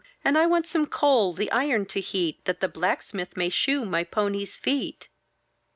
[0.25, 4.03] And I want some coal the iron to heat, That the blacksmith may shoe my
[4.03, 5.09] pony's feet."